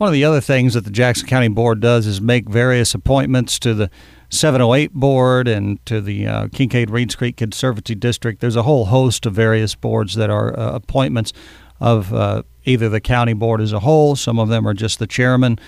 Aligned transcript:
one 0.00 0.08
of 0.08 0.14
the 0.14 0.24
other 0.24 0.40
things 0.40 0.72
that 0.72 0.84
the 0.84 0.90
Jackson 0.90 1.28
County 1.28 1.48
Board 1.48 1.78
does 1.78 2.06
is 2.06 2.22
make 2.22 2.48
various 2.48 2.94
appointments 2.94 3.58
to 3.58 3.74
the 3.74 3.90
708 4.30 4.94
board 4.94 5.46
and 5.46 5.84
to 5.84 6.00
the 6.00 6.26
uh, 6.26 6.46
Kinkaid 6.46 6.88
Reeds 6.88 7.14
Creek 7.14 7.36
Conservancy 7.36 7.94
District. 7.94 8.40
There's 8.40 8.56
a 8.56 8.62
whole 8.62 8.86
host 8.86 9.26
of 9.26 9.34
various 9.34 9.74
boards 9.74 10.14
that 10.14 10.30
are 10.30 10.58
uh, 10.58 10.72
appointments 10.72 11.34
of 11.80 12.14
uh, 12.14 12.44
either 12.64 12.88
the 12.88 13.02
county 13.02 13.34
board 13.34 13.60
as 13.60 13.74
a 13.74 13.80
whole. 13.80 14.16
Some 14.16 14.38
of 14.38 14.48
them 14.48 14.66
are 14.66 14.72
just 14.72 15.00
the 15.00 15.06
chairman. 15.06 15.58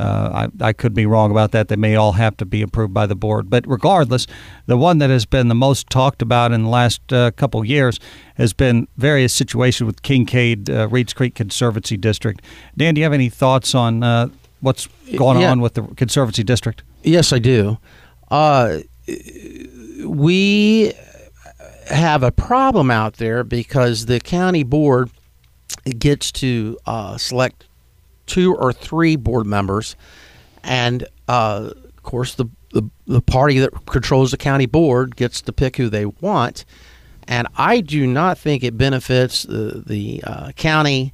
Uh, 0.00 0.48
I, 0.60 0.68
I 0.68 0.72
could 0.72 0.94
be 0.94 1.04
wrong 1.04 1.30
about 1.30 1.50
that. 1.52 1.68
They 1.68 1.76
may 1.76 1.94
all 1.94 2.12
have 2.12 2.34
to 2.38 2.46
be 2.46 2.62
approved 2.62 2.94
by 2.94 3.06
the 3.06 3.14
board. 3.14 3.50
But 3.50 3.66
regardless, 3.68 4.26
the 4.66 4.78
one 4.78 4.96
that 4.98 5.10
has 5.10 5.26
been 5.26 5.48
the 5.48 5.54
most 5.54 5.90
talked 5.90 6.22
about 6.22 6.52
in 6.52 6.62
the 6.64 6.70
last 6.70 7.12
uh, 7.12 7.30
couple 7.32 7.62
years 7.64 8.00
has 8.36 8.54
been 8.54 8.88
various 8.96 9.34
situations 9.34 9.86
with 9.86 10.00
Kinkaid 10.02 10.70
uh, 10.70 10.88
Reeds 10.88 11.12
Creek 11.12 11.34
Conservancy 11.34 11.96
District. 11.98 12.40
Dan, 12.76 12.94
do 12.94 13.00
you 13.00 13.04
have 13.04 13.12
any 13.12 13.28
thoughts 13.28 13.74
on 13.74 14.02
uh, 14.02 14.28
what's 14.60 14.88
going 15.16 15.40
Yeah. 15.40 15.50
on 15.50 15.60
with 15.60 15.74
the 15.74 15.82
Conservancy 15.82 16.44
District? 16.44 16.82
Yes, 17.02 17.32
I 17.32 17.38
do. 17.38 17.76
Uh, 18.30 18.78
we 20.06 20.92
have 21.88 22.22
a 22.22 22.30
problem 22.32 22.90
out 22.90 23.14
there 23.18 23.44
because 23.44 24.06
the 24.06 24.20
county 24.20 24.62
board 24.62 25.10
gets 25.98 26.30
to 26.32 26.78
uh, 26.86 27.16
select 27.18 27.66
two 28.30 28.54
or 28.54 28.72
three 28.72 29.16
board 29.16 29.44
members, 29.44 29.96
and 30.62 31.06
uh, 31.28 31.70
of 31.74 32.02
course 32.02 32.36
the, 32.36 32.46
the 32.72 32.88
the 33.06 33.20
party 33.20 33.58
that 33.58 33.86
controls 33.86 34.30
the 34.30 34.36
county 34.36 34.66
board 34.66 35.16
gets 35.16 35.42
to 35.42 35.52
pick 35.52 35.76
who 35.76 35.88
they 35.88 36.06
want. 36.06 36.64
And 37.26 37.48
I 37.56 37.80
do 37.80 38.06
not 38.06 38.38
think 38.38 38.62
it 38.62 38.78
benefits 38.78 39.42
the 39.42 39.82
the 39.84 40.22
uh, 40.24 40.52
county 40.52 41.12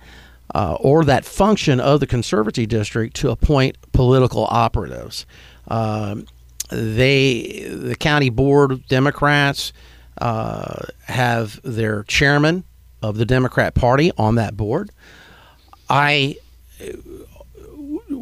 uh, 0.55 0.77
or 0.79 1.05
that 1.05 1.25
function 1.25 1.81
of 1.81 2.01
the 2.01 2.07
conservancy 2.07 2.67
district 2.67 3.17
to 3.17 3.31
appoint 3.31 3.77
political 3.93 4.45
operatives. 4.45 5.27
Um, 5.69 6.27
they 6.71 7.67
the 7.71 7.97
county 7.97 8.29
board 8.29 8.73
of 8.73 8.87
Democrats 8.89 9.73
uh, 10.19 10.83
have 11.07 11.61
their 11.63 12.05
chairman 12.05 12.65
of 13.03 13.17
the 13.17 13.25
Democrat 13.25 13.75
Party 13.75 14.13
on 14.19 14.35
that 14.35 14.57
board. 14.57 14.91
I 15.89 16.37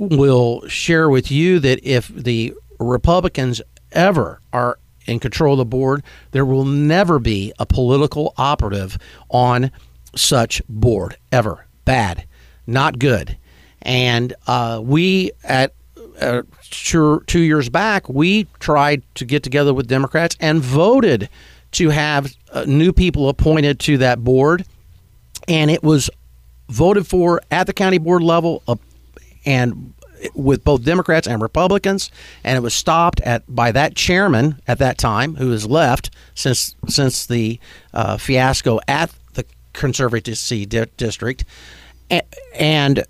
will 0.08 0.66
share 0.68 1.08
with 1.08 1.30
you 1.30 1.58
that 1.60 1.80
if 1.82 2.08
the 2.08 2.54
Republicans 2.78 3.62
ever 3.92 4.40
are 4.52 4.78
in 5.06 5.18
control 5.20 5.54
of 5.54 5.58
the 5.58 5.64
board, 5.64 6.02
there 6.32 6.44
will 6.44 6.64
never 6.64 7.18
be 7.18 7.52
a 7.58 7.66
political 7.66 8.34
operative 8.36 8.98
on 9.28 9.70
such 10.16 10.62
board 10.68 11.16
ever. 11.32 11.66
Bad, 11.84 12.26
not 12.66 12.98
good. 12.98 13.36
And 13.82 14.34
uh, 14.46 14.80
we 14.82 15.30
at 15.42 15.74
uh, 16.20 16.42
sure 16.62 17.22
two 17.26 17.40
years 17.40 17.68
back, 17.68 18.08
we 18.08 18.46
tried 18.60 19.02
to 19.16 19.24
get 19.24 19.42
together 19.42 19.74
with 19.74 19.88
Democrats 19.88 20.36
and 20.40 20.60
voted 20.60 21.28
to 21.72 21.90
have 21.90 22.32
uh, 22.52 22.64
new 22.66 22.92
people 22.92 23.28
appointed 23.28 23.80
to 23.80 23.98
that 23.98 24.22
board, 24.22 24.64
and 25.48 25.70
it 25.70 25.82
was 25.82 26.08
voted 26.68 27.06
for 27.06 27.40
at 27.50 27.66
the 27.66 27.72
county 27.72 27.98
board 27.98 28.22
level, 28.22 28.62
and 29.44 29.92
with 30.34 30.64
both 30.64 30.84
Democrats 30.84 31.26
and 31.26 31.42
Republicans, 31.42 32.10
and 32.44 32.56
it 32.56 32.60
was 32.60 32.72
stopped 32.72 33.20
at 33.22 33.42
by 33.52 33.72
that 33.72 33.94
chairman 33.94 34.60
at 34.66 34.78
that 34.78 34.96
time, 34.96 35.36
who 35.36 35.50
has 35.50 35.66
left 35.66 36.10
since 36.34 36.74
since 36.88 37.26
the 37.26 37.58
uh, 37.92 38.16
fiasco 38.16 38.80
at 38.88 39.12
the 39.34 39.44
conservancy 39.72 40.64
di- 40.64 40.86
district, 40.96 41.44
A- 42.10 42.22
and 42.54 43.04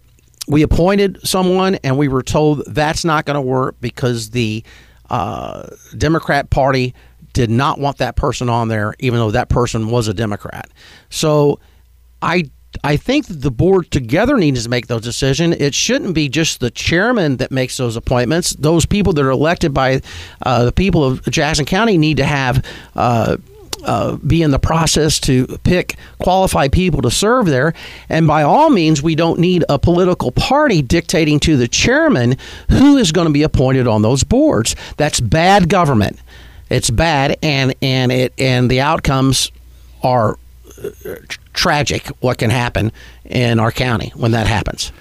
we 0.49 0.63
appointed 0.63 1.19
someone, 1.27 1.77
and 1.77 1.97
we 1.97 2.09
were 2.09 2.23
told 2.23 2.65
that's 2.67 3.05
not 3.05 3.25
going 3.25 3.37
to 3.37 3.41
work 3.41 3.77
because 3.81 4.31
the 4.31 4.65
uh, 5.11 5.69
Democrat 5.97 6.51
Party 6.51 6.95
did 7.33 7.51
not 7.51 7.79
want 7.79 7.99
that 7.99 8.17
person 8.17 8.49
on 8.49 8.69
there, 8.69 8.95
even 8.99 9.19
though 9.19 9.31
that 9.31 9.49
person 9.49 9.91
was 9.91 10.09
a 10.09 10.15
Democrat. 10.15 10.71
So, 11.11 11.59
I 12.23 12.45
I 12.83 12.97
think 12.97 13.27
the 13.29 13.51
board 13.51 13.91
together 13.91 14.37
needs 14.37 14.65
to 14.65 14.69
make 14.69 14.87
those 14.87 15.03
decisions. 15.03 15.57
It 15.59 15.75
shouldn't 15.75 16.15
be 16.15 16.29
just 16.29 16.61
the 16.61 16.71
chairman 16.71 17.37
that 17.37 17.51
makes 17.51 17.77
those 17.77 17.97
appointments. 17.97 18.51
Those 18.51 18.87
people 18.87 19.13
that 19.13 19.25
are 19.25 19.31
elected 19.31 19.73
by 19.73 20.01
uh, 20.43 20.65
the 20.65 20.73
people 20.73 21.05
of 21.05 21.23
Jackson 21.31 21.65
County 21.65 21.99
need 21.99 22.17
to 22.19 22.25
have. 22.25 22.65
Uh, 22.95 23.37
uh, 23.85 24.17
be 24.17 24.41
in 24.43 24.51
the 24.51 24.59
process 24.59 25.21
to 25.21 25.47
pick 25.63 25.97
qualified 26.19 26.73
people 26.73 27.03
to 27.03 27.11
serve 27.11 27.45
there. 27.45 27.75
And 28.09 28.27
by 28.27 28.43
all 28.43 28.71
means, 28.71 29.03
we 29.03 29.15
don't 29.15 29.39
need 29.39 29.63
a 29.69 29.79
political 29.79 30.31
party 30.31 30.81
dictating 30.81 31.39
to 31.41 31.59
the 31.59 31.69
chairman 31.69 32.39
who 32.71 32.97
is 32.97 33.13
going 33.13 33.27
to 33.27 33.33
be 33.33 33.43
appointed 33.43 33.87
on 33.87 34.01
those 34.01 34.25
boards. 34.25 34.75
That's 34.97 35.21
bad 35.21 35.69
government. 35.69 36.19
It's 36.71 36.89
bad, 36.89 37.37
and 37.43 37.75
and 37.83 38.11
it 38.11 38.33
and 38.39 38.71
the 38.71 38.81
outcomes 38.81 39.53
are 40.03 40.39
tragic. 41.53 42.07
What 42.21 42.39
can 42.39 42.51
happen 42.51 42.93
in 43.25 43.59
our 43.61 43.73
county 43.73 44.13
when 44.15 44.33
that 44.33 44.47
happens? 44.47 44.93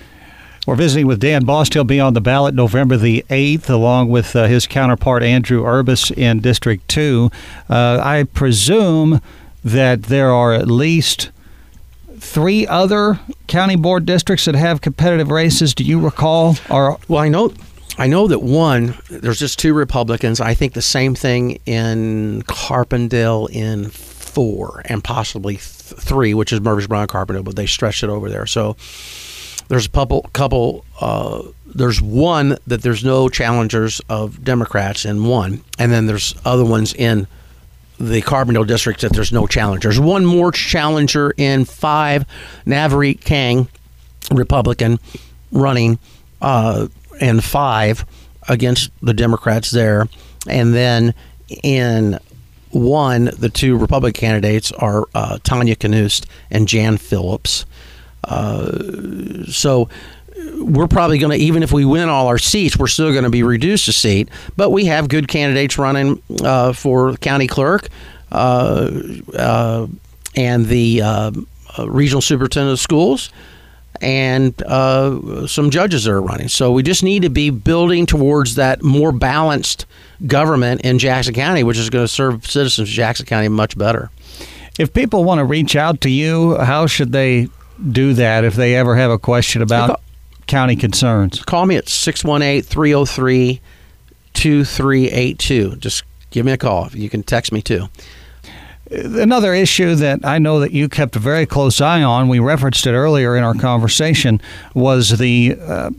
We're 0.66 0.76
visiting 0.76 1.08
with 1.08 1.20
Dan 1.20 1.44
Bost. 1.44 1.74
He'll 1.74 1.84
be 1.84 2.00
on 2.00 2.14
the 2.14 2.22
ballot 2.22 2.56
November 2.56 2.96
the 2.96 3.26
8th, 3.30 3.70
along 3.70 4.10
with 4.10 4.34
uh, 4.34 4.46
his 4.46 4.66
counterpart 4.66 5.22
Andrew 5.22 5.64
Urbis 5.64 6.10
in 6.10 6.40
District 6.40 6.88
2. 6.88 7.30
Uh, 7.70 8.00
I 8.02 8.24
presume 8.24 9.20
that 9.66 10.04
there 10.04 10.32
are 10.32 10.54
at 10.54 10.68
least 10.68 11.32
three 12.18 12.66
other 12.66 13.20
county 13.48 13.76
board 13.76 14.06
districts 14.06 14.46
that 14.46 14.56
have 14.56 14.80
competitive 14.80 15.30
races. 15.30 15.74
Do 15.76 15.84
you 15.84 16.00
recall? 16.00 16.56
Or 16.70 16.98
Well, 17.10 17.22
I 17.22 17.28
know. 17.28 17.54
I 17.98 18.08
know 18.08 18.28
that 18.28 18.42
one, 18.42 18.98
there's 19.10 19.38
just 19.38 19.60
two 19.60 19.74
Republicans. 19.74 20.42
I 20.42 20.56
think 20.56 20.74
the 20.74 20.82
same 20.82 21.14
thing 21.14 21.60
in 21.68 22.42
Carbondale 22.48 23.50
in 23.52 23.92
four 24.34 24.82
and 24.86 25.04
possibly 25.04 25.56
th- 25.56 25.64
three, 25.64 26.34
which 26.34 26.52
is 26.52 26.60
Murphy's 26.60 26.88
Brown 26.88 27.08
Carbondale, 27.08 27.44
but 27.44 27.56
they 27.56 27.68
stretched 27.68 28.04
it 28.04 28.10
over 28.10 28.30
there. 28.30 28.46
So 28.48 28.76
there's 29.68 29.86
a 29.86 29.90
couple, 29.90 30.24
couple. 30.34 30.86
Uh, 31.00 31.44
there's 31.66 32.02
one 32.02 32.58
that 32.68 32.82
there's 32.82 33.04
no 33.04 33.30
challengers 33.30 34.02
of 34.10 34.44
Democrats 34.44 35.06
in 35.06 35.24
one, 35.26 35.64
and 35.80 35.92
then 35.92 36.08
there's 36.08 36.36
other 36.46 36.66
ones 36.66 36.94
in 36.94 37.28
the 38.00 38.22
Carbondale 38.22 38.68
district 38.68 39.02
that 39.02 39.14
there's 39.14 39.32
no 39.32 39.48
challengers. 39.48 40.00
One 40.00 40.26
more 40.26 40.52
challenger 40.52 41.34
in 41.38 41.66
five, 41.66 42.26
Navarrete 42.66 43.22
Kang, 43.22 43.68
Republican, 44.32 45.00
running, 45.52 46.00
uh, 46.42 46.88
and 47.22 47.44
five 47.44 48.06
against 48.50 48.92
the 49.02 49.14
Democrats 49.14 49.72
there, 49.72 50.08
and 50.48 50.74
then 50.74 51.14
in 51.64 52.20
one, 52.74 53.26
the 53.38 53.50
two 53.50 53.78
Republican 53.78 54.20
candidates 54.20 54.72
are 54.72 55.06
uh, 55.14 55.40
Tanya 55.44 55.76
Knust 55.76 56.26
and 56.50 56.68
Jan 56.68 56.98
Phillips. 56.98 57.66
Uh, 58.24 59.46
so 59.46 59.90
we're 60.58 60.88
probably 60.88 61.18
going 61.18 61.38
to, 61.38 61.44
even 61.44 61.64
if 61.64 61.72
we 61.72 61.86
win 61.86 62.10
all 62.10 62.28
our 62.28 62.38
seats, 62.38 62.78
we're 62.78 62.88
still 62.88 63.12
going 63.12 63.24
to 63.24 63.30
be 63.30 63.44
reduced 63.44 63.88
a 63.88 63.94
seat. 63.94 64.30
But 64.58 64.72
we 64.72 64.86
have 64.86 65.08
good 65.08 65.28
candidates 65.28 65.78
running 65.78 66.22
uh, 66.44 66.74
for 66.74 67.16
county 67.18 67.48
clerk 67.48 67.90
uh, 68.32 68.92
uh, 69.36 69.88
and 70.36 70.66
the 70.66 71.02
uh, 71.02 71.32
regional 71.86 72.22
superintendent 72.22 72.74
of 72.74 72.80
schools 72.80 73.32
and 74.02 74.62
uh, 74.64 75.48
some 75.48 75.70
judges 75.70 76.04
that 76.06 76.12
are 76.12 76.22
running. 76.22 76.48
So 76.48 76.72
we 76.72 76.84
just 76.84 77.04
need 77.04 77.22
to 77.24 77.30
be 77.30 77.50
building 77.50 78.06
towards 78.06 78.56
that 78.56 78.84
more 78.84 79.12
balanced 79.12 79.86
government 80.28 80.82
in 80.82 81.00
Jackson 81.00 81.34
County, 81.34 81.64
which 81.64 81.78
is 81.78 81.90
going 81.90 82.04
to 82.04 82.08
serve 82.08 82.46
citizens 82.46 82.90
of 82.90 82.94
Jackson 82.94 83.26
County 83.26 83.48
much 83.48 83.78
better. 83.78 84.10
if 84.80 84.94
people 84.94 85.24
want 85.24 85.40
to 85.40 85.46
reach 85.46 85.76
out 85.76 86.02
to 86.02 86.10
you, 86.10 86.58
how 86.58 86.88
should 86.88 87.12
they 87.12 87.48
do 87.92 88.14
that 88.14 88.44
if 88.44 88.56
they 88.56 88.76
ever 88.76 88.96
have 88.96 89.12
a 89.12 89.20
question 89.20 89.62
about 89.62 90.02
county 90.48 90.76
concerns? 90.76 91.42
Call 91.44 91.66
me 91.66 91.76
at 91.76 91.88
618 91.88 92.64
303 92.64 93.62
2382. 94.34 95.76
Just 95.78 96.04
give 96.32 96.46
me 96.46 96.52
a 96.52 96.58
call. 96.58 96.90
You 96.92 97.10
can 97.10 97.24
text 97.24 97.52
me 97.52 97.62
too. 97.62 97.88
Another 98.94 99.54
issue 99.54 99.96
that 99.96 100.24
I 100.24 100.38
know 100.38 100.60
that 100.60 100.72
you 100.72 100.88
kept 100.88 101.16
a 101.16 101.20
very 101.20 101.46
close 101.46 101.82
eye 101.82 102.04
on, 102.04 102.28
we 102.28 102.40
referenced 102.40 102.86
it 102.86 102.92
earlier 102.92 103.36
in 103.36 103.44
our 103.44 103.56
conversation, 103.56 104.40
was 104.76 105.18
the 105.18 105.58
uh, 105.60 105.90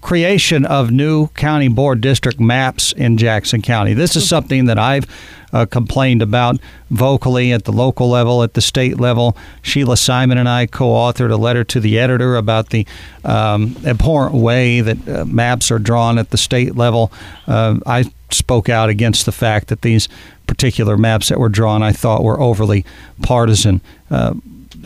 creation 0.00 0.64
of 0.64 0.90
new 0.90 1.28
county 1.28 1.68
board 1.68 2.00
district 2.00 2.40
maps 2.40 2.92
in 2.92 3.16
Jackson 3.16 3.62
County. 3.62 3.94
This 3.94 4.16
is 4.16 4.28
something 4.28 4.66
that 4.66 4.78
I've 4.78 5.06
uh, 5.52 5.66
complained 5.66 6.22
about 6.22 6.58
vocally 6.90 7.52
at 7.52 7.64
the 7.64 7.72
local 7.72 8.08
level, 8.08 8.42
at 8.42 8.54
the 8.54 8.60
state 8.60 9.00
level. 9.00 9.36
Sheila 9.62 9.96
Simon 9.96 10.38
and 10.38 10.48
I 10.48 10.66
co 10.66 10.86
authored 10.86 11.32
a 11.32 11.36
letter 11.36 11.64
to 11.64 11.80
the 11.80 11.98
editor 11.98 12.36
about 12.36 12.70
the 12.70 12.86
um, 13.24 13.76
abhorrent 13.84 14.34
way 14.34 14.80
that 14.80 15.08
uh, 15.08 15.24
maps 15.24 15.70
are 15.70 15.78
drawn 15.78 16.18
at 16.18 16.30
the 16.30 16.38
state 16.38 16.76
level. 16.76 17.10
Uh, 17.46 17.78
I 17.86 18.04
spoke 18.30 18.68
out 18.68 18.88
against 18.88 19.24
the 19.26 19.32
fact 19.32 19.68
that 19.68 19.82
these 19.82 20.08
particular 20.46 20.96
maps 20.96 21.28
that 21.28 21.38
were 21.38 21.48
drawn 21.48 21.82
I 21.82 21.92
thought 21.92 22.22
were 22.22 22.40
overly 22.40 22.84
partisan. 23.22 23.80
Uh, 24.10 24.34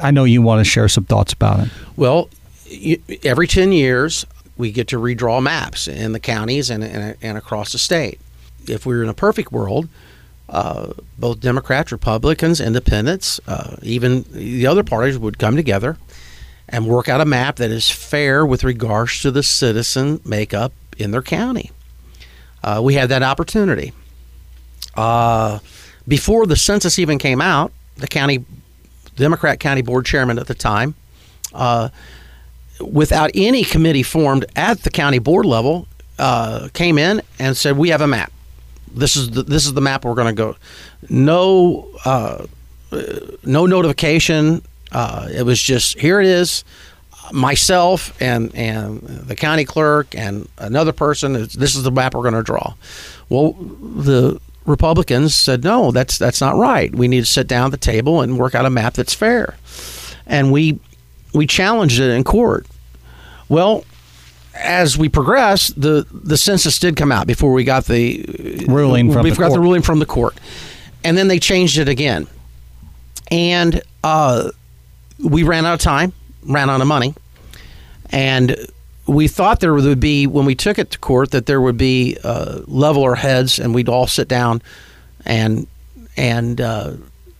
I 0.02 0.10
know 0.10 0.24
you 0.24 0.42
want 0.42 0.60
to 0.60 0.64
share 0.64 0.88
some 0.88 1.04
thoughts 1.04 1.32
about 1.32 1.60
it. 1.60 1.68
Well, 1.96 2.30
every 3.24 3.46
10 3.46 3.72
years, 3.72 4.24
we 4.56 4.70
get 4.70 4.88
to 4.88 4.98
redraw 4.98 5.42
maps 5.42 5.88
in 5.88 6.12
the 6.12 6.20
counties 6.20 6.70
and, 6.70 6.84
and, 6.84 7.16
and 7.20 7.38
across 7.38 7.72
the 7.72 7.78
state. 7.78 8.20
If 8.66 8.86
we 8.86 8.94
were 8.94 9.02
in 9.02 9.08
a 9.08 9.14
perfect 9.14 9.52
world, 9.52 9.88
uh, 10.48 10.92
both 11.18 11.40
Democrats, 11.40 11.92
Republicans, 11.92 12.60
Independents, 12.60 13.40
uh, 13.46 13.76
even 13.82 14.24
the 14.30 14.66
other 14.66 14.82
parties 14.82 15.18
would 15.18 15.38
come 15.38 15.56
together 15.56 15.96
and 16.68 16.86
work 16.86 17.08
out 17.08 17.20
a 17.20 17.24
map 17.24 17.56
that 17.56 17.70
is 17.70 17.90
fair 17.90 18.44
with 18.46 18.64
regards 18.64 19.20
to 19.20 19.30
the 19.30 19.42
citizen 19.42 20.20
makeup 20.24 20.72
in 20.98 21.10
their 21.10 21.22
county. 21.22 21.70
Uh, 22.62 22.80
we 22.82 22.94
had 22.94 23.08
that 23.08 23.22
opportunity. 23.22 23.92
Uh, 24.94 25.58
before 26.08 26.46
the 26.46 26.56
census 26.56 26.98
even 26.98 27.18
came 27.18 27.40
out, 27.40 27.72
the 27.96 28.08
county 28.08 28.44
Democrat 29.16 29.60
county 29.60 29.82
board 29.82 30.06
chairman 30.06 30.38
at 30.38 30.46
the 30.46 30.54
time, 30.54 30.94
uh, 31.52 31.90
without 32.80 33.30
any 33.34 33.62
committee 33.64 34.02
formed 34.02 34.46
at 34.56 34.82
the 34.82 34.90
county 34.90 35.18
board 35.18 35.44
level, 35.46 35.86
uh, 36.18 36.68
came 36.72 36.98
in 36.98 37.22
and 37.38 37.56
said, 37.56 37.76
"We 37.76 37.90
have 37.90 38.00
a 38.00 38.06
map. 38.06 38.32
This 38.92 39.16
is 39.16 39.30
the, 39.30 39.42
this 39.42 39.66
is 39.66 39.74
the 39.74 39.80
map 39.80 40.04
we're 40.04 40.14
going 40.14 40.34
to 40.34 40.42
go." 40.42 40.56
No, 41.08 41.88
uh, 42.04 42.46
no 43.44 43.66
notification. 43.66 44.62
Uh, 44.90 45.28
it 45.32 45.42
was 45.44 45.60
just 45.60 45.98
here 45.98 46.20
it 46.20 46.26
is. 46.26 46.64
Myself 47.32 48.20
and 48.20 48.52
and 48.56 49.00
the 49.02 49.36
county 49.36 49.64
clerk 49.64 50.16
and 50.16 50.48
another 50.58 50.92
person. 50.92 51.34
This 51.34 51.76
is 51.76 51.82
the 51.84 51.92
map 51.92 52.14
we're 52.14 52.22
going 52.22 52.34
to 52.34 52.42
draw. 52.42 52.74
Well, 53.28 53.52
the 53.52 54.40
Republicans 54.70 55.34
said, 55.34 55.64
no, 55.64 55.90
that's 55.90 56.16
that's 56.18 56.40
not 56.40 56.56
right. 56.56 56.94
We 56.94 57.08
need 57.08 57.20
to 57.20 57.26
sit 57.26 57.46
down 57.46 57.66
at 57.66 57.70
the 57.72 57.76
table 57.76 58.20
and 58.22 58.38
work 58.38 58.54
out 58.54 58.64
a 58.66 58.70
map 58.70 58.94
that's 58.94 59.14
fair. 59.14 59.56
And 60.26 60.52
we 60.52 60.78
we 61.34 61.46
challenged 61.46 62.00
it 62.00 62.10
in 62.10 62.24
court. 62.24 62.66
Well, 63.48 63.84
as 64.54 64.96
we 64.96 65.08
progressed, 65.08 65.80
the 65.80 66.06
the 66.10 66.36
census 66.36 66.78
did 66.78 66.96
come 66.96 67.12
out 67.12 67.26
before 67.26 67.52
we 67.52 67.64
got 67.64 67.86
the 67.86 68.64
ruling 68.68 69.12
from 69.12 69.22
we 69.24 69.30
the 69.30 69.36
got 69.36 69.48
court. 69.48 69.52
the 69.54 69.60
ruling 69.60 69.82
from 69.82 69.98
the 69.98 70.06
court, 70.06 70.38
and 71.04 71.16
then 71.16 71.28
they 71.28 71.38
changed 71.38 71.78
it 71.78 71.88
again, 71.88 72.26
and 73.30 73.82
uh, 74.04 74.50
we 75.22 75.42
ran 75.42 75.66
out 75.66 75.74
of 75.74 75.80
time, 75.80 76.12
ran 76.42 76.70
out 76.70 76.80
of 76.80 76.86
money, 76.86 77.14
and 78.10 78.56
we 79.10 79.26
thought 79.26 79.60
there 79.60 79.74
would 79.74 80.00
be 80.00 80.26
when 80.26 80.46
we 80.46 80.54
took 80.54 80.78
it 80.78 80.92
to 80.92 80.98
court 80.98 81.32
that 81.32 81.46
there 81.46 81.60
would 81.60 81.76
be 81.76 82.16
uh, 82.22 82.60
our 83.02 83.16
heads 83.16 83.58
and 83.58 83.74
we'd 83.74 83.88
all 83.88 84.06
sit 84.06 84.28
down 84.28 84.62
and 85.26 85.66
and 86.16 86.60
uh, 86.60 86.92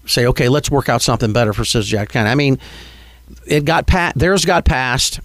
say, 0.06 0.26
okay, 0.26 0.49
let's 0.49 0.70
work 0.70 0.88
out 0.88 1.00
something 1.00 1.32
better 1.32 1.52
for 1.52 1.64
Jackson 1.64 2.12
County. 2.12 2.31
I 2.31 2.34
mean, 2.34 2.58
it 3.46 3.64
got 3.64 3.87
pa- 3.87 4.12
theirs 4.17 4.44
got 4.44 4.64
passed, 4.64 5.20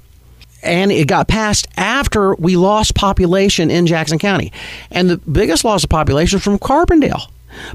and 0.61 0.91
it 0.91 1.07
got 1.07 1.27
passed 1.27 1.67
after 1.77 2.35
we 2.35 2.57
lost 2.57 2.95
population 2.95 3.71
in 3.71 3.87
Jackson 3.87 4.19
County, 4.19 4.51
and 4.91 5.09
the 5.09 5.17
biggest 5.17 5.63
loss 5.63 5.83
of 5.83 5.89
population 5.89 6.39
from 6.39 6.59
Carbondale. 6.59 7.29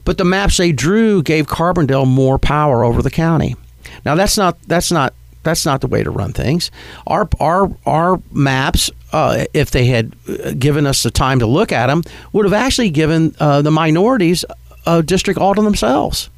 But 0.04 0.18
the 0.18 0.24
maps 0.24 0.58
they 0.58 0.72
drew 0.72 1.22
gave 1.22 1.46
Carbondale 1.46 2.06
more 2.06 2.38
power 2.38 2.84
over 2.84 3.02
the 3.02 3.10
county. 3.10 3.56
Now 4.04 4.14
that's 4.14 4.36
not 4.36 4.60
that's 4.62 4.92
not 4.92 5.14
that's 5.42 5.64
not 5.64 5.80
the 5.80 5.86
way 5.86 6.02
to 6.02 6.10
run 6.10 6.32
things. 6.32 6.70
Our 7.06 7.28
our 7.40 7.70
our 7.86 8.20
maps, 8.32 8.90
uh, 9.12 9.44
if 9.54 9.70
they 9.70 9.86
had 9.86 10.14
given 10.58 10.86
us 10.86 11.02
the 11.02 11.10
time 11.10 11.38
to 11.40 11.46
look 11.46 11.72
at 11.72 11.86
them, 11.86 12.02
would 12.32 12.44
have 12.44 12.52
actually 12.54 12.90
given 12.90 13.34
uh, 13.40 13.62
the 13.62 13.70
minorities 13.70 14.44
a 14.86 15.02
district 15.02 15.38
all 15.40 15.54
to 15.54 15.62
themselves, 15.62 16.28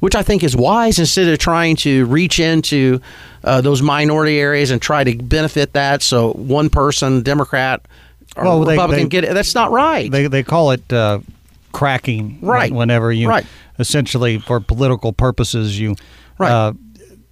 which 0.00 0.14
I 0.14 0.22
think 0.22 0.42
is 0.42 0.56
wise. 0.56 0.98
Instead 0.98 1.28
of 1.28 1.38
trying 1.38 1.76
to 1.76 2.06
reach 2.06 2.38
into 2.40 3.00
uh, 3.42 3.60
those 3.60 3.82
minority 3.82 4.38
areas 4.38 4.70
and 4.70 4.80
try 4.80 5.04
to 5.04 5.16
benefit 5.16 5.72
that, 5.74 6.02
so 6.02 6.32
one 6.32 6.70
person, 6.70 7.22
Democrat 7.22 7.82
or 8.36 8.44
Well, 8.44 8.60
they- 8.64 8.72
Republican, 8.74 9.04
they- 9.04 9.08
get 9.10 9.24
it. 9.24 9.34
That's 9.34 9.54
not 9.54 9.70
right. 9.72 10.10
They 10.10 10.26
they 10.28 10.42
call 10.42 10.70
it 10.72 10.92
uh, 10.92 11.20
cracking. 11.72 12.38
Right. 12.40 12.72
Whenever 12.72 13.12
you 13.12 13.28
Right. 13.28 13.46
essentially 13.78 14.38
for 14.38 14.60
political 14.60 15.12
purposes 15.12 15.78
you 15.78 15.96
Right. 16.38 16.50
uh, 16.50 16.72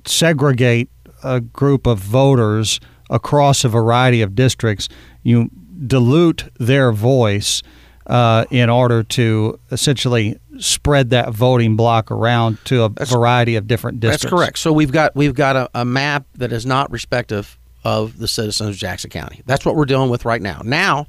segregate 0.05 0.89
a 1.23 1.41
group 1.41 1.87
of 1.87 1.99
voters 1.99 2.81
across 3.11 3.65
a 3.65 3.69
variety 3.69 4.23
of 4.23 4.35
districts, 4.35 4.89
you 5.23 5.51
dilute 5.87 6.51
their 6.59 6.93
voice 6.93 7.63
uh, 8.07 8.45
in 8.51 8.69
order 8.69 9.03
to 9.03 9.59
essentially 9.71 10.39
spread 10.59 11.11
that 11.11 11.33
voting 11.33 11.77
block 11.77 12.11
around 12.11 12.59
to 12.65 12.85
a 12.85 12.89
variety 13.07 13.57
of 13.57 13.67
different 13.67 14.01
districts. 14.01 14.25
That's 14.25 14.31
correct. 14.31 14.59
So 14.59 14.73
we've 14.73 14.93
got 14.93 15.15
we've 15.15 15.35
got 15.35 15.57
a, 15.57 15.71
a 15.75 15.85
map 15.85 16.27
that 16.35 16.53
is 16.53 16.67
not 16.67 16.91
respective 16.91 17.59
of 17.85 18.19
the 18.19 18.29
citizens 18.29 18.71
of 18.71 18.77
Jackson 18.77 19.11
County. 19.11 19.43
That's 19.47 19.65
what 19.65 19.77
we're 19.77 19.87
dealing 19.87 20.11
with 20.11 20.25
right 20.25 20.43
now. 20.43 20.63
Now, 20.65 21.07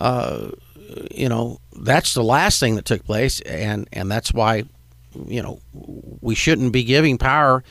uh, 0.00 0.50
you 1.10 1.28
know, 1.28 1.60
that's 1.80 2.14
the 2.14 2.24
last 2.24 2.60
thing 2.60 2.76
that 2.76 2.84
took 2.84 3.04
place, 3.04 3.40
and 3.42 3.88
and 3.92 4.10
that's 4.10 4.32
why, 4.32 4.64
you 5.26 5.42
know, 5.42 5.60
we 6.20 6.34
shouldn't 6.34 6.72
be 6.72 6.84
giving 6.84 7.18
power 7.18 7.62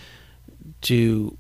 to 0.82 1.38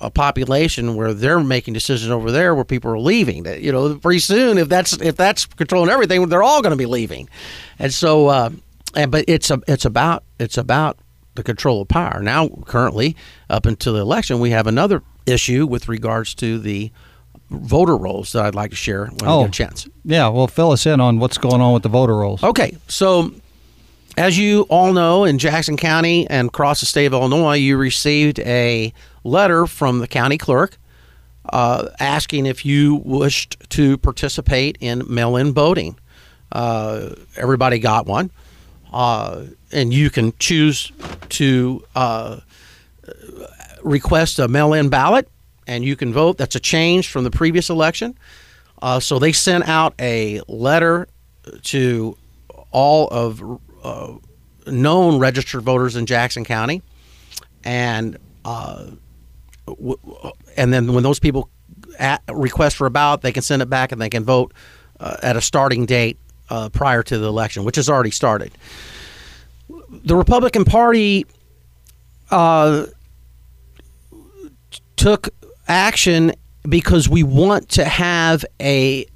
a 0.00 0.10
population 0.10 0.94
where 0.96 1.12
they're 1.12 1.40
making 1.40 1.74
decisions 1.74 2.10
over 2.10 2.30
there 2.30 2.54
where 2.54 2.64
people 2.64 2.90
are 2.90 2.98
leaving. 2.98 3.42
That 3.44 3.60
you 3.60 3.70
know, 3.72 3.96
pretty 3.96 4.20
soon 4.20 4.58
if 4.58 4.68
that's 4.68 4.92
if 5.00 5.16
that's 5.16 5.44
controlling 5.46 5.90
everything, 5.90 6.28
they're 6.28 6.42
all 6.42 6.62
going 6.62 6.72
to 6.72 6.76
be 6.76 6.86
leaving, 6.86 7.28
and 7.78 7.92
so. 7.92 8.26
Uh, 8.28 8.50
and 8.96 9.12
but 9.12 9.24
it's 9.28 9.50
a 9.52 9.60
it's 9.68 9.84
about 9.84 10.24
it's 10.40 10.58
about 10.58 10.98
the 11.36 11.44
control 11.44 11.82
of 11.82 11.86
power. 11.88 12.20
Now, 12.22 12.48
currently, 12.66 13.14
up 13.48 13.64
until 13.64 13.92
the 13.92 14.00
election, 14.00 14.40
we 14.40 14.50
have 14.50 14.66
another 14.66 15.02
issue 15.26 15.64
with 15.64 15.88
regards 15.88 16.34
to 16.36 16.58
the 16.58 16.90
voter 17.50 17.96
rolls 17.96 18.32
that 18.32 18.44
I'd 18.46 18.54
like 18.56 18.70
to 18.70 18.76
share 18.76 19.06
when 19.06 19.18
Oh. 19.30 19.38
we 19.38 19.44
get 19.44 19.48
a 19.48 19.52
chance. 19.52 19.88
Yeah, 20.04 20.28
well, 20.28 20.48
fill 20.48 20.72
us 20.72 20.86
in 20.86 21.00
on 21.00 21.20
what's 21.20 21.38
going 21.38 21.60
on 21.60 21.72
with 21.72 21.84
the 21.84 21.88
voter 21.88 22.16
rolls. 22.16 22.42
Okay, 22.42 22.76
so 22.88 23.32
as 24.16 24.38
you 24.38 24.62
all 24.62 24.92
know, 24.92 25.24
in 25.24 25.38
Jackson 25.38 25.76
County 25.76 26.28
and 26.28 26.48
across 26.48 26.80
the 26.80 26.86
state 26.86 27.06
of 27.06 27.12
Illinois, 27.12 27.54
you 27.54 27.76
received 27.76 28.38
a 28.40 28.92
letter 29.24 29.66
from 29.66 30.00
the 30.00 30.08
county 30.08 30.38
clerk 30.38 30.76
uh, 31.50 31.88
asking 31.98 32.46
if 32.46 32.64
you 32.64 32.96
wished 33.04 33.56
to 33.70 33.96
participate 33.98 34.76
in 34.80 35.02
mail-in 35.08 35.52
voting. 35.52 35.98
Uh, 36.52 37.10
everybody 37.36 37.78
got 37.78 38.06
one, 38.06 38.30
uh, 38.92 39.44
and 39.72 39.94
you 39.94 40.10
can 40.10 40.32
choose 40.38 40.92
to 41.28 41.84
uh, 41.94 42.40
request 43.82 44.38
a 44.38 44.48
mail-in 44.48 44.88
ballot, 44.88 45.28
and 45.66 45.84
you 45.84 45.96
can 45.96 46.12
vote. 46.12 46.36
That's 46.36 46.56
a 46.56 46.60
change 46.60 47.08
from 47.08 47.24
the 47.24 47.30
previous 47.30 47.70
election. 47.70 48.18
Uh, 48.82 48.98
so 48.98 49.18
they 49.18 49.32
sent 49.32 49.68
out 49.68 49.94
a 50.00 50.40
letter 50.48 51.06
to 51.62 52.16
all 52.72 53.08
of 53.08 53.60
uh, 53.82 54.14
known 54.66 55.18
registered 55.18 55.62
voters 55.62 55.96
in 55.96 56.06
Jackson 56.06 56.44
County, 56.44 56.82
and 57.64 58.18
uh, 58.44 58.86
w- 59.66 59.98
and 60.56 60.72
then 60.72 60.92
when 60.92 61.02
those 61.02 61.18
people 61.18 61.48
at, 61.98 62.22
request 62.32 62.76
for 62.76 62.86
a 62.86 62.90
ballot, 62.90 63.20
they 63.20 63.32
can 63.32 63.42
send 63.42 63.62
it 63.62 63.70
back 63.70 63.92
and 63.92 64.00
they 64.00 64.10
can 64.10 64.24
vote 64.24 64.52
uh, 64.98 65.16
at 65.22 65.36
a 65.36 65.40
starting 65.40 65.86
date 65.86 66.18
uh, 66.48 66.68
prior 66.68 67.02
to 67.02 67.18
the 67.18 67.26
election, 67.26 67.64
which 67.64 67.76
has 67.76 67.88
already 67.88 68.10
started. 68.10 68.52
The 69.68 70.16
Republican 70.16 70.64
Party 70.64 71.26
uh, 72.30 72.86
took 74.96 75.28
action 75.68 76.32
because 76.68 77.08
we 77.08 77.22
want 77.22 77.70
to 77.70 77.84
have 77.84 78.44
a 78.60 79.06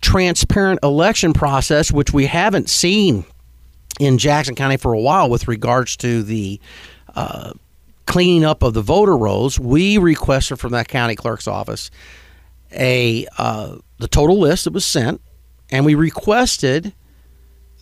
transparent 0.00 0.80
election 0.82 1.32
process, 1.32 1.92
which 1.92 2.12
we 2.12 2.26
haven't 2.26 2.68
seen 2.68 3.24
in 4.00 4.16
Jackson 4.16 4.54
County 4.54 4.78
for 4.78 4.94
a 4.94 4.98
while 4.98 5.28
with 5.28 5.46
regards 5.46 5.96
to 5.98 6.22
the 6.22 6.58
uh, 7.14 7.52
cleaning 8.06 8.44
up 8.44 8.62
of 8.62 8.72
the 8.74 8.82
voter 8.82 9.16
rolls. 9.16 9.60
We 9.60 9.98
requested 9.98 10.58
from 10.58 10.72
that 10.72 10.88
county 10.88 11.14
clerk's 11.14 11.46
office 11.46 11.90
a 12.72 13.26
uh, 13.36 13.76
the 13.98 14.08
total 14.08 14.38
list 14.38 14.64
that 14.64 14.72
was 14.72 14.86
sent, 14.86 15.20
and 15.70 15.84
we 15.84 15.94
requested 15.94 16.94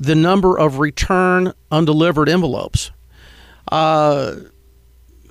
the 0.01 0.17
number 0.17 0.59
of 0.59 0.81
return 0.81 1.53
undelivered 1.71 2.29
envelopes. 2.29 2.91
Uh, 3.71 4.37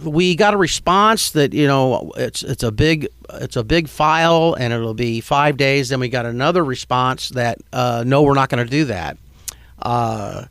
we 0.04 0.36
got 0.36 0.54
a 0.54 0.58
response 0.58 1.32
that 1.32 1.54
you 1.54 1.68
know 1.68 2.14
it's 2.16 2.44
it's 2.44 2.64
a 2.64 2.72
big 2.72 3.10
it's 3.34 3.58
a 3.58 3.64
big 3.64 3.90
file 3.90 4.56
and 4.58 4.72
it'll 4.72 4.94
be 4.94 5.20
five 5.20 5.58
days. 5.58 5.90
Then 5.90 6.00
we 6.00 6.08
got 6.08 6.26
another 6.26 6.64
response 6.64 7.30
that 7.30 7.58
uh, 7.74 8.06
no, 8.08 8.22
we're 8.24 8.36
not 8.36 8.50
going 8.50 8.64
to 8.64 8.72
do 8.72 8.86
that. 8.86 9.18
Uh, 9.82 10.46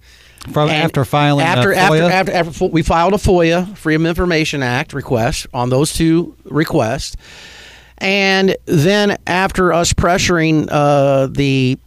From 0.53 0.69
and 0.69 0.83
after 0.83 1.05
filing 1.05 1.45
after, 1.45 1.73
after 1.73 2.03
after 2.03 2.33
after 2.33 2.67
we 2.67 2.83
filed 2.83 3.15
a 3.15 3.19
FOIA 3.19 3.76
Freedom 3.76 4.07
of 4.07 4.11
Information 4.11 4.62
Act 4.62 4.93
request 4.93 5.47
on 5.53 5.71
those 5.71 5.93
two 5.93 6.37
requests, 6.45 7.17
and 7.99 8.57
then 8.67 9.17
after 9.26 9.73
us 9.73 9.93
pressuring 9.93 10.69
uh, 10.71 11.26
the 11.26 11.79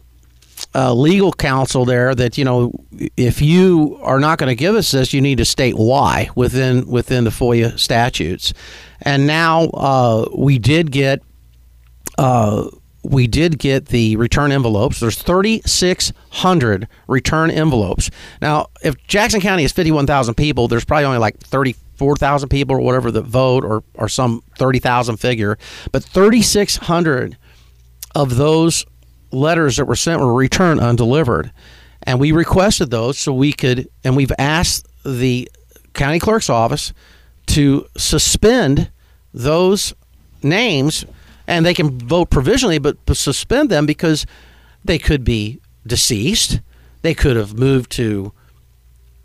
uh, 0.74 0.92
legal 0.92 1.32
counsel 1.32 1.84
there 1.84 2.14
that 2.14 2.36
you 2.36 2.44
know 2.44 2.72
if 3.16 3.40
you 3.40 3.98
are 4.02 4.20
not 4.20 4.38
going 4.38 4.48
to 4.48 4.54
give 4.54 4.74
us 4.74 4.90
this, 4.90 5.12
you 5.12 5.20
need 5.20 5.38
to 5.38 5.44
state 5.44 5.76
why 5.76 6.28
within 6.34 6.86
within 6.86 7.24
the 7.24 7.30
FOIA 7.30 7.78
statutes. 7.78 8.52
And 9.02 9.26
now 9.26 9.64
uh, 9.70 10.28
we 10.36 10.58
did 10.58 10.90
get 10.90 11.22
uh, 12.18 12.68
we 13.02 13.26
did 13.26 13.58
get 13.58 13.86
the 13.86 14.16
return 14.16 14.52
envelopes. 14.52 15.00
There's 15.00 15.20
3,600 15.20 16.88
return 17.08 17.50
envelopes. 17.50 18.10
Now, 18.42 18.66
if 18.82 18.94
Jackson 19.06 19.40
County 19.40 19.64
is 19.64 19.72
51,000 19.72 20.34
people, 20.34 20.68
there's 20.68 20.84
probably 20.84 21.06
only 21.06 21.18
like 21.18 21.38
34,000 21.38 22.48
people 22.48 22.76
or 22.76 22.80
whatever 22.80 23.10
that 23.10 23.22
vote, 23.22 23.64
or 23.64 23.82
or 23.94 24.08
some 24.08 24.42
30,000 24.58 25.16
figure. 25.16 25.58
But 25.92 26.04
3,600 26.04 27.36
of 28.14 28.36
those 28.36 28.84
letters 29.32 29.76
that 29.76 29.86
were 29.86 29.96
sent 29.96 30.20
were 30.20 30.34
returned 30.34 30.80
undelivered, 30.80 31.52
and 32.02 32.20
we 32.20 32.32
requested 32.32 32.90
those 32.90 33.18
so 33.18 33.32
we 33.32 33.52
could, 33.52 33.88
and 34.04 34.16
we've 34.16 34.32
asked 34.38 34.86
the 35.04 35.48
county 35.94 36.18
clerk's 36.18 36.50
office 36.50 36.92
to 37.46 37.86
suspend 37.96 38.90
those 39.32 39.94
names 40.42 41.04
and 41.50 41.66
they 41.66 41.74
can 41.74 41.98
vote 41.98 42.30
provisionally 42.30 42.78
but 42.78 42.96
suspend 43.12 43.70
them 43.70 43.84
because 43.84 44.24
they 44.84 44.98
could 44.98 45.24
be 45.24 45.60
deceased. 45.84 46.60
They 47.02 47.12
could 47.12 47.36
have 47.36 47.58
moved 47.58 47.90
to 47.92 48.32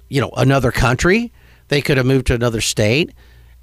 you 0.10 0.22
know 0.22 0.32
another 0.36 0.72
country. 0.72 1.32
They 1.67 1.82
could 1.82 1.98
have 1.98 2.05
moved 2.05 2.27
to 2.27 2.34
another 2.34 2.62
state. 2.62 3.12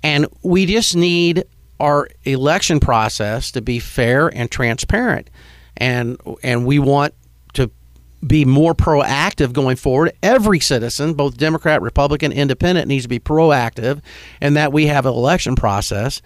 And 0.02 0.26
we 0.42 0.66
just 0.66 0.96
need 0.96 1.44
our 1.80 2.08
election 2.24 2.80
process 2.80 3.50
to 3.52 3.60
be 3.60 3.80
fair 3.80 4.28
and 4.28 4.50
transparent. 4.50 5.28
And 5.76 6.16
and 6.44 6.64
we 6.64 6.78
want 6.78 7.14
to 7.54 7.68
be 8.24 8.44
more 8.44 8.74
proactive 8.76 9.52
going 9.52 9.74
forward. 9.74 10.12
Every 10.22 10.60
citizen, 10.60 11.14
both 11.14 11.36
Democrat, 11.36 11.82
Republican, 11.82 12.30
Independent, 12.30 12.86
needs 12.86 13.04
to 13.04 13.08
be 13.08 13.18
proactive, 13.18 14.00
and 14.40 14.56
that 14.56 14.72
we 14.72 14.86
have 14.86 15.04
an 15.04 15.14
election 15.14 15.56
process 15.56 16.22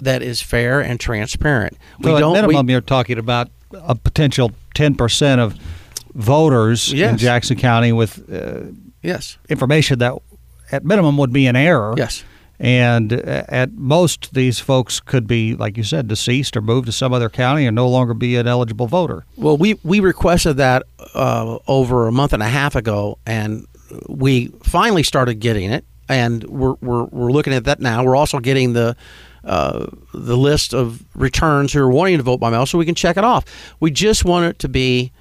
that 0.00 0.22
is 0.22 0.42
fair 0.42 0.80
and 0.80 0.98
transparent. 1.00 1.76
We 1.98 2.10
so 2.10 2.18
don't. 2.18 2.36
At 2.36 2.42
minimum, 2.42 2.66
we, 2.66 2.72
you're 2.72 2.80
talking 2.80 3.18
about 3.18 3.48
a 3.72 3.94
potential 3.94 4.52
ten 4.74 4.94
percent 4.94 5.40
of 5.40 5.54
voters 6.14 6.92
yes. 6.92 7.12
in 7.12 7.18
Jackson 7.18 7.56
County 7.56 7.92
with 7.92 8.32
uh, 8.32 8.72
yes 9.02 9.38
information 9.48 9.98
that 9.98 10.14
at 10.72 10.84
minimum 10.84 11.16
would 11.18 11.32
be 11.32 11.46
an 11.46 11.56
error. 11.56 11.94
Yes. 11.96 12.24
And 12.60 13.12
uh, 13.12 13.44
at 13.48 13.74
most, 13.74 14.34
these 14.34 14.58
folks 14.58 14.98
could 14.98 15.28
be, 15.28 15.54
like 15.54 15.76
you 15.76 15.84
said, 15.84 16.08
deceased 16.08 16.56
or 16.56 16.60
moved 16.60 16.86
to 16.86 16.92
some 16.92 17.12
other 17.12 17.28
county 17.28 17.66
and 17.66 17.76
no 17.76 17.88
longer 17.88 18.14
be 18.14 18.34
an 18.34 18.48
eligible 18.48 18.88
voter. 18.88 19.24
Well, 19.36 19.56
we, 19.56 19.78
we 19.84 20.00
requested 20.00 20.56
that 20.56 20.82
uh, 21.14 21.58
over 21.68 22.08
a 22.08 22.12
month 22.12 22.32
and 22.32 22.42
a 22.42 22.48
half 22.48 22.74
ago, 22.74 23.18
and 23.24 23.64
we 24.08 24.48
finally 24.64 25.04
started 25.04 25.34
getting 25.34 25.70
it. 25.70 25.84
And 26.08 26.42
we're, 26.44 26.74
we're, 26.80 27.04
we're 27.04 27.30
looking 27.30 27.52
at 27.52 27.62
that 27.66 27.78
now. 27.78 28.02
We're 28.02 28.16
also 28.16 28.40
getting 28.40 28.72
the 28.72 28.96
uh, 29.44 29.86
the 30.14 30.36
list 30.36 30.74
of 30.74 31.02
returns 31.14 31.72
who 31.72 31.80
are 31.80 31.90
wanting 31.90 32.16
to 32.16 32.22
vote 32.22 32.38
by 32.38 32.50
mail 32.50 32.66
so 32.66 32.78
we 32.78 32.86
can 32.86 32.94
check 32.94 33.16
it 33.16 33.24
off. 33.24 33.44
We 33.80 33.90
just 33.90 34.24
want 34.24 34.46
it 34.46 34.58
to 34.60 34.68
be 34.68 35.12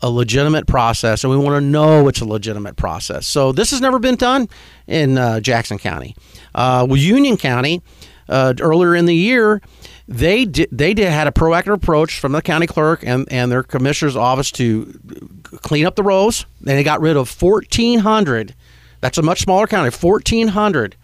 a 0.00 0.10
legitimate 0.10 0.66
process, 0.66 1.22
and 1.22 1.30
we 1.30 1.36
want 1.36 1.54
to 1.54 1.60
know 1.60 2.08
it's 2.08 2.20
a 2.20 2.24
legitimate 2.24 2.76
process. 2.76 3.26
So 3.26 3.52
this 3.52 3.70
has 3.70 3.80
never 3.80 4.00
been 4.00 4.16
done 4.16 4.48
in 4.86 5.16
uh, 5.16 5.38
Jackson 5.38 5.78
County. 5.78 6.16
Uh, 6.54 6.84
well, 6.88 6.96
Union 6.96 7.36
County 7.36 7.82
uh, 8.28 8.52
earlier 8.60 8.96
in 8.96 9.06
the 9.06 9.14
year, 9.14 9.62
they 10.08 10.44
did, 10.44 10.68
they 10.72 10.92
did 10.92 11.08
had 11.08 11.28
a 11.28 11.30
proactive 11.30 11.72
approach 11.72 12.18
from 12.18 12.32
the 12.32 12.42
county 12.42 12.66
clerk 12.66 13.04
and, 13.06 13.30
and 13.32 13.52
their 13.52 13.62
commissioner's 13.62 14.16
office 14.16 14.50
to 14.50 14.92
clean 15.62 15.86
up 15.86 15.94
the 15.94 16.02
rolls. 16.02 16.46
And 16.58 16.68
they 16.68 16.82
got 16.82 17.00
rid 17.00 17.16
of 17.16 17.28
fourteen 17.28 18.00
hundred. 18.00 18.54
That's 19.00 19.18
a 19.18 19.22
much 19.22 19.42
smaller 19.42 19.68
county. 19.68 19.90
Fourteen 19.90 20.48
hundred 20.48 20.96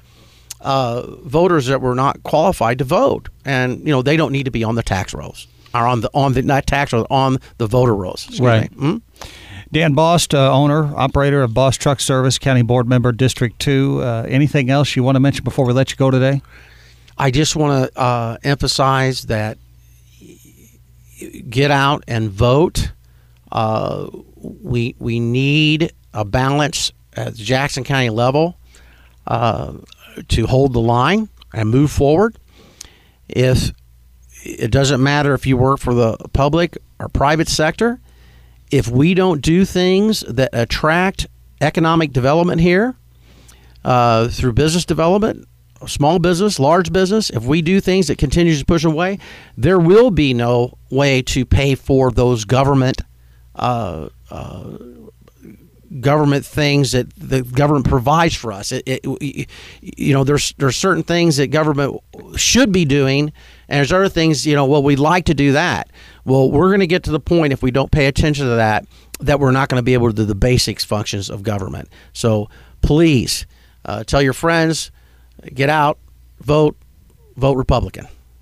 uh, 0.60 1.02
voters 1.22 1.66
that 1.66 1.80
were 1.80 1.94
not 1.94 2.22
qualified 2.22 2.78
to 2.78 2.84
vote, 2.84 3.28
and 3.44 3.80
you 3.80 3.92
know 3.92 4.02
they 4.02 4.16
don't 4.16 4.32
need 4.32 4.44
to 4.44 4.50
be 4.50 4.64
on 4.64 4.74
the 4.74 4.82
tax 4.82 5.14
rolls 5.14 5.46
or 5.74 5.86
on 5.86 6.00
the 6.00 6.10
on 6.14 6.32
the 6.32 6.42
not 6.42 6.66
tax 6.66 6.92
rolls 6.92 7.06
on 7.10 7.38
the 7.58 7.66
voter 7.66 7.94
rolls. 7.94 8.40
Right. 8.40 8.70
Mm-hmm. 8.72 8.98
Dan 9.70 9.92
Bost, 9.92 10.34
uh, 10.34 10.50
owner, 10.50 10.94
operator 10.96 11.42
of 11.42 11.52
Bost 11.52 11.80
Truck 11.80 12.00
Service, 12.00 12.38
County 12.38 12.62
Board 12.62 12.88
Member, 12.88 13.12
District 13.12 13.58
2. 13.58 14.00
Uh, 14.00 14.26
anything 14.26 14.70
else 14.70 14.96
you 14.96 15.02
want 15.02 15.16
to 15.16 15.20
mention 15.20 15.44
before 15.44 15.66
we 15.66 15.74
let 15.74 15.90
you 15.90 15.96
go 15.96 16.10
today? 16.10 16.40
I 17.18 17.30
just 17.30 17.54
want 17.54 17.92
to 17.92 18.00
uh, 18.00 18.38
emphasize 18.44 19.24
that 19.24 19.58
get 21.50 21.70
out 21.70 22.02
and 22.08 22.30
vote. 22.30 22.92
Uh, 23.52 24.08
we, 24.36 24.94
we 24.98 25.20
need 25.20 25.92
a 26.14 26.24
balance 26.24 26.92
at 27.14 27.36
the 27.36 27.42
Jackson 27.42 27.84
County 27.84 28.08
level 28.08 28.56
to 29.28 30.46
hold 30.46 30.72
the 30.72 30.80
line 30.80 31.28
and 31.52 31.70
move 31.70 31.90
forward. 31.90 32.38
If 33.28 33.72
it 34.42 34.70
doesn't 34.70 35.02
matter 35.02 35.34
if 35.34 35.46
you 35.46 35.56
work 35.56 35.80
for 35.80 35.94
the 35.94 36.16
public 36.32 36.78
or 36.98 37.08
private 37.08 37.48
sector, 37.48 38.00
if 38.70 38.88
we 38.88 39.14
don't 39.14 39.40
do 39.40 39.64
things 39.64 40.20
that 40.20 40.50
attract 40.52 41.26
economic 41.60 42.12
development 42.12 42.60
here 42.60 42.96
uh, 43.84 44.28
through 44.28 44.52
business 44.52 44.84
development, 44.84 45.46
small 45.86 46.18
business, 46.18 46.58
large 46.58 46.92
business, 46.92 47.30
if 47.30 47.44
we 47.44 47.62
do 47.62 47.80
things 47.80 48.08
that 48.08 48.18
continues 48.18 48.60
to 48.60 48.64
push 48.64 48.84
away, 48.84 49.18
there 49.56 49.78
will 49.78 50.10
be 50.10 50.34
no 50.34 50.76
way 50.90 51.22
to 51.22 51.44
pay 51.44 51.74
for 51.74 52.10
those 52.10 52.44
government 52.44 53.02
uh, 53.54 54.08
uh, 54.30 54.78
government 56.00 56.44
things 56.44 56.92
that 56.92 57.12
the 57.14 57.42
government 57.42 57.88
provides 57.88 58.34
for 58.34 58.52
us. 58.52 58.72
It, 58.72 58.82
it, 58.86 59.48
you 59.80 60.12
know, 60.12 60.24
there's 60.24 60.52
there's 60.58 60.76
certain 60.76 61.02
things 61.02 61.36
that 61.36 61.48
government 61.48 62.00
should 62.36 62.72
be 62.72 62.84
doing, 62.84 63.32
and 63.68 63.78
there's 63.78 63.92
other 63.92 64.08
things. 64.08 64.46
You 64.46 64.54
know, 64.54 64.66
well, 64.66 64.82
we'd 64.82 64.98
like 64.98 65.24
to 65.26 65.34
do 65.34 65.52
that. 65.52 65.90
Well, 66.24 66.50
we're 66.50 66.68
going 66.68 66.80
to 66.80 66.86
get 66.86 67.04
to 67.04 67.10
the 67.10 67.20
point 67.20 67.52
if 67.52 67.62
we 67.62 67.70
don't 67.70 67.90
pay 67.90 68.06
attention 68.06 68.46
to 68.46 68.56
that 68.56 68.86
that 69.20 69.40
we're 69.40 69.50
not 69.50 69.68
going 69.68 69.78
to 69.78 69.84
be 69.84 69.94
able 69.94 70.08
to 70.08 70.14
do 70.14 70.24
the 70.24 70.34
basics 70.34 70.84
functions 70.84 71.30
of 71.30 71.42
government. 71.42 71.88
So 72.12 72.48
please 72.82 73.46
uh, 73.84 74.04
tell 74.04 74.22
your 74.22 74.32
friends, 74.32 74.90
get 75.54 75.68
out, 75.68 75.98
vote, 76.40 76.76
vote 77.36 77.56
Republican. 77.56 78.06